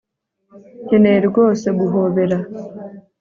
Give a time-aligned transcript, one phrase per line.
[0.85, 2.37] Nkeneye rwose guhobera